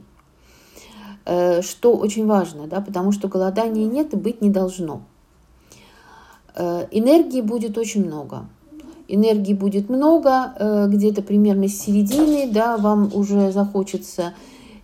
Э, 1.25 1.63
что 1.63 1.96
очень 1.96 2.27
важно, 2.27 2.67
да, 2.67 2.79
потому 2.79 3.12
что 3.12 3.27
голодания 3.27 3.88
нет 3.88 4.13
и 4.13 4.17
быть 4.17 4.41
не 4.41 4.51
должно. 4.51 5.01
Э, 6.55 6.86
энергии 6.91 7.41
будет 7.41 7.75
очень 7.79 8.05
много. 8.05 8.46
Энергии 9.08 9.53
будет 9.53 9.89
много, 9.89 10.88
где-то 10.88 11.22
примерно 11.22 11.67
с 11.67 11.79
середины, 11.79 12.50
да, 12.51 12.75
вам 12.77 13.12
уже 13.13 13.51
захочется 13.51 14.34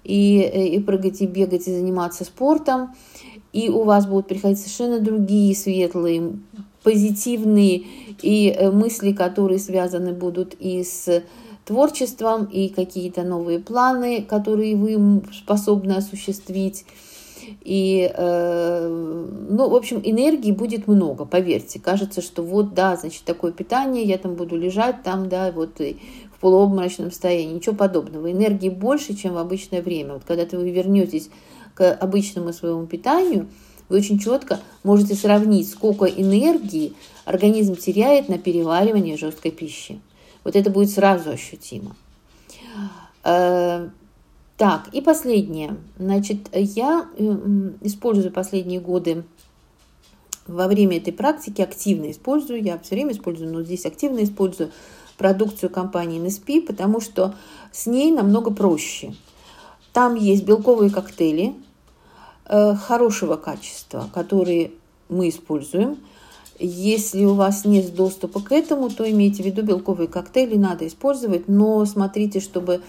и, 0.04 0.42
и 0.76 0.80
прыгать, 0.80 1.22
и 1.22 1.26
бегать, 1.26 1.68
и 1.68 1.74
заниматься 1.76 2.24
спортом, 2.24 2.94
и 3.52 3.70
у 3.70 3.84
вас 3.84 4.06
будут 4.06 4.28
приходить 4.28 4.60
совершенно 4.60 5.00
другие 5.00 5.56
светлые 5.56 6.34
позитивные 6.84 7.84
и 8.22 8.50
э, 8.50 8.72
мысли, 8.72 9.12
которые 9.12 9.60
связаны 9.60 10.14
будут 10.14 10.56
и 10.60 10.84
с 10.84 11.24
творчеством, 11.66 12.46
и 12.46 12.70
какие-то 12.70 13.24
новые 13.24 13.60
планы, 13.60 14.24
которые 14.24 14.76
вы 14.76 15.22
способны 15.34 15.94
осуществить. 15.94 16.86
И, 17.62 18.12
э, 18.14 18.88
ну, 19.50 19.70
в 19.70 19.76
общем, 19.76 20.02
энергии 20.04 20.52
будет 20.52 20.88
много, 20.88 21.26
поверьте. 21.26 21.80
Кажется, 21.80 22.22
что 22.22 22.44
вот, 22.44 22.74
да, 22.74 22.96
значит, 22.96 23.24
такое 23.24 23.52
питание, 23.52 24.04
я 24.04 24.18
там 24.18 24.36
буду 24.36 24.56
лежать 24.56 25.04
там, 25.04 25.30
да, 25.30 25.52
вот 25.52 25.82
и 25.82 25.98
в 26.36 26.40
полуобморочном 26.40 27.12
состоянии. 27.12 27.56
Ничего 27.56 27.76
подобного. 27.76 28.32
Энергии 28.32 28.70
больше, 28.70 29.16
чем 29.16 29.34
в 29.34 29.38
обычное 29.38 29.82
время. 29.82 30.14
Вот 30.14 30.24
когда 30.26 30.46
вы 30.58 30.70
вернетесь 30.70 31.30
к 31.74 31.94
обычному 31.94 32.54
своему 32.54 32.86
питанию, 32.86 33.48
вы 33.92 33.98
очень 33.98 34.20
четко 34.20 34.62
можете 34.84 35.16
сравнить, 35.16 35.70
сколько 35.70 36.06
энергии 36.06 36.94
организм 37.26 37.76
теряет 37.76 38.30
на 38.30 38.38
переваривание 38.38 39.18
жесткой 39.18 39.52
пищи. 39.52 40.00
Вот 40.46 40.56
это 40.56 40.70
будет 40.70 40.90
сразу 40.90 41.32
ощутимо. 41.32 41.96
Э, 43.26 43.90
так, 44.56 44.88
и 44.94 45.02
последнее. 45.02 45.76
Значит, 45.98 46.50
я 46.54 47.06
использую 47.82 48.32
последние 48.32 48.80
годы 48.80 49.26
во 50.48 50.68
время 50.68 50.98
этой 50.98 51.12
практики, 51.12 51.62
активно 51.62 52.12
использую, 52.12 52.64
я 52.64 52.80
все 52.80 52.96
время 52.96 53.12
использую, 53.12 53.52
но 53.52 53.62
здесь 53.62 53.86
активно 53.86 54.24
использую 54.24 54.72
продукцию 55.18 55.70
компании 55.70 56.22
NSP, 56.22 56.62
потому 56.62 57.02
что 57.02 57.36
с 57.74 57.86
ней 57.88 58.12
намного 58.12 58.52
проще. 58.52 59.14
Там 59.92 60.16
есть 60.16 60.46
белковые 60.46 60.90
коктейли, 60.90 61.56
хорошего 62.46 63.38
качества, 63.38 64.10
которые 64.14 64.72
мы 65.10 65.30
используем. 65.30 65.98
Если 66.60 67.26
у 67.26 67.34
вас 67.34 67.66
нет 67.66 67.96
доступа 67.96 68.42
к 68.42 68.52
этому, 68.52 68.90
то 68.90 69.10
имейте 69.10 69.42
в 69.42 69.46
виду 69.46 69.64
белковые 69.64 70.08
коктейли 70.08 70.58
надо 70.58 70.86
использовать, 70.86 71.48
но 71.48 71.84
смотрите, 71.86 72.40
чтобы 72.40 72.82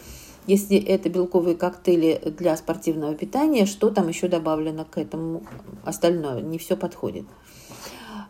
если 0.47 0.77
это 0.77 1.09
белковые 1.09 1.57
коктейли 1.57 2.35
для 2.39 2.57
спортивного 2.57 3.15
питания, 3.15 3.65
что 3.65 3.91
там 3.91 4.09
еще 4.09 4.29
добавлено 4.29 4.85
к 4.85 4.99
этому 4.99 5.45
остальное, 5.85 6.41
не 6.41 6.59
все 6.59 6.77
подходит. 6.77 7.25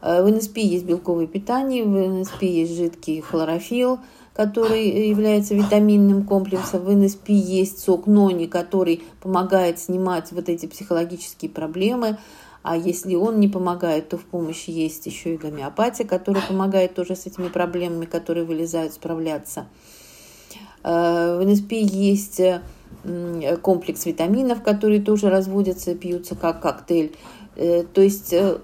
Э, 0.02 0.22
в 0.22 0.30
НСП 0.30 0.58
есть 0.58 0.85
белковое 0.85 1.26
питание, 1.26 1.85
в 1.85 2.20
НСП 2.20 2.42
есть 2.42 2.76
жидкий 2.76 3.20
хлорофилл, 3.20 3.98
который 4.34 5.08
является 5.08 5.54
витаминным 5.54 6.24
комплексом. 6.24 6.84
В 6.84 6.94
НСП 6.94 7.28
есть 7.28 7.80
сок 7.80 8.06
нони, 8.06 8.46
который 8.46 9.02
помогает 9.20 9.78
снимать 9.78 10.32
вот 10.32 10.48
эти 10.48 10.66
психологические 10.66 11.50
проблемы. 11.50 12.18
А 12.62 12.76
если 12.76 13.14
он 13.14 13.40
не 13.40 13.48
помогает, 13.48 14.08
то 14.08 14.16
в 14.16 14.24
помощи 14.24 14.70
есть 14.70 15.04
еще 15.06 15.34
и 15.34 15.36
гомеопатия, 15.36 16.06
которая 16.06 16.42
помогает 16.46 16.94
тоже 16.94 17.16
с 17.16 17.26
этими 17.26 17.48
проблемами, 17.48 18.06
которые 18.06 18.44
вылезают, 18.44 18.94
справляться. 18.94 19.66
Э, 20.82 21.38
в 21.38 21.44
НСП 21.44 21.72
есть 21.72 22.40
комплекс 23.62 24.06
витаминов, 24.06 24.62
которые 24.62 25.02
тоже 25.02 25.28
разводятся, 25.28 25.94
пьются 25.94 26.36
как 26.36 26.62
коктейль. 26.62 27.14
Э, 27.56 27.82
то 27.82 28.00
есть 28.00 28.32
э, 28.32 28.58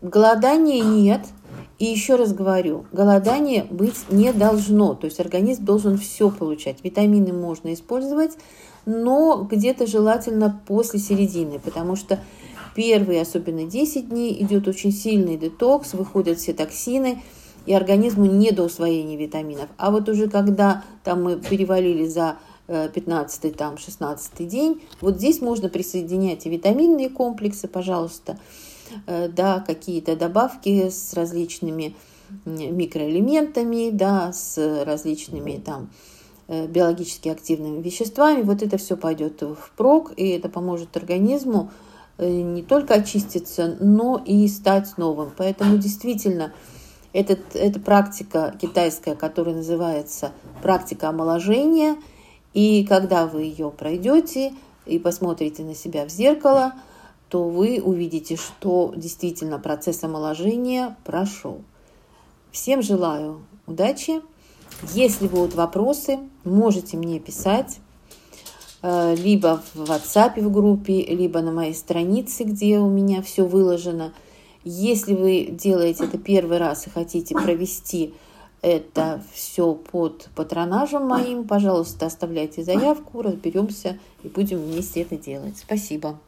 голодания 0.00 0.82
нет– 0.82 1.26
и 1.78 1.84
еще 1.84 2.16
раз 2.16 2.32
говорю, 2.32 2.86
голодание 2.92 3.64
быть 3.70 4.10
не 4.10 4.32
должно. 4.32 4.94
То 4.94 5.06
есть 5.06 5.20
организм 5.20 5.64
должен 5.64 5.96
все 5.96 6.30
получать. 6.30 6.82
Витамины 6.82 7.32
можно 7.32 7.72
использовать, 7.72 8.32
но 8.84 9.46
где-то 9.48 9.86
желательно 9.86 10.60
после 10.66 10.98
середины, 10.98 11.60
потому 11.60 11.94
что 11.94 12.18
первые, 12.74 13.22
особенно 13.22 13.64
10 13.64 14.08
дней, 14.08 14.42
идет 14.42 14.66
очень 14.66 14.92
сильный 14.92 15.36
детокс, 15.36 15.94
выходят 15.94 16.38
все 16.38 16.52
токсины, 16.52 17.22
и 17.66 17.74
организму 17.74 18.24
не 18.24 18.50
до 18.50 18.64
усвоения 18.64 19.18
витаминов. 19.18 19.68
А 19.76 19.90
вот 19.90 20.08
уже 20.08 20.28
когда 20.28 20.84
там 21.04 21.22
мы 21.24 21.36
перевалили 21.36 22.06
за 22.06 22.38
15 22.66 23.56
там 23.56 23.76
16 23.76 24.48
день, 24.48 24.82
вот 25.02 25.16
здесь 25.16 25.42
можно 25.42 25.68
присоединять 25.68 26.46
и 26.46 26.50
витаминные 26.50 27.10
комплексы, 27.10 27.68
пожалуйста, 27.68 28.32
Э, 28.32 28.67
да, 29.06 29.60
какие-то 29.60 30.16
добавки 30.16 30.88
с 30.90 31.14
различными 31.14 31.94
микроэлементами, 32.44 33.90
да, 33.90 34.32
с 34.32 34.84
различными 34.84 35.60
там 35.64 35.90
э, 36.46 36.66
биологически 36.66 37.28
активными 37.28 37.82
веществами. 37.82 38.42
Вот 38.42 38.62
это 38.62 38.76
все 38.78 38.96
пойдет 38.96 39.42
в 39.42 39.70
прок, 39.76 40.12
и 40.16 40.28
это 40.30 40.48
поможет 40.48 40.96
организму 40.96 41.70
э, 42.18 42.28
не 42.28 42.62
только 42.62 42.94
очиститься, 42.94 43.76
но 43.80 44.22
и 44.24 44.46
стать 44.48 44.96
новым. 44.98 45.32
Поэтому 45.36 45.78
действительно 45.78 46.52
этот, 47.12 47.40
эта 47.54 47.80
практика 47.80 48.54
китайская, 48.60 49.14
которая 49.14 49.56
называется 49.56 50.32
практика 50.62 51.08
омоложения, 51.08 51.96
и 52.54 52.84
когда 52.84 53.26
вы 53.26 53.42
ее 53.42 53.70
пройдете 53.70 54.54
и 54.86 54.98
посмотрите 54.98 55.62
на 55.62 55.74
себя 55.74 56.04
в 56.04 56.10
зеркало– 56.10 56.74
то 57.28 57.48
вы 57.48 57.80
увидите, 57.82 58.36
что 58.36 58.92
действительно 58.96 59.58
процесс 59.58 60.02
омоложения 60.04 60.96
прошел. 61.04 61.62
Всем 62.50 62.82
желаю 62.82 63.42
Удачи! 63.68 64.22
Если 64.94 65.28
будут 65.28 65.54
вопросы, 65.54 66.18
можете 66.42 66.96
мне 66.96 67.20
писать 67.20 67.80
э, 68.80 69.14
либо 69.14 69.62
в 69.74 69.90
WhatsApp 69.90 70.40
в 70.40 70.50
группе, 70.50 71.04
либо 71.04 71.42
на 71.42 71.52
моей 71.52 71.74
странице, 71.74 72.44
где 72.44 72.78
у 72.78 72.88
меня 72.88 73.20
все 73.20 73.44
выложено. 73.44 74.14
Если 74.64 75.14
вы 75.14 75.48
делаете 75.50 76.04
это 76.04 76.16
первый 76.16 76.56
раз 76.56 76.86
и 76.86 76.90
хотите 76.90 77.34
провести 77.34 78.14
это 78.62 79.22
все 79.34 79.74
под 79.74 80.30
патронажем 80.34 81.06
моим, 81.06 81.44
пожалуйста, 81.46 82.06
оставляйте 82.06 82.62
заявку, 82.62 83.20
разберемся 83.20 83.98
и 84.22 84.28
будем 84.28 84.58
вместе 84.58 85.02
это 85.02 85.18
делать. 85.18 85.58
Спасибо. 85.58 86.18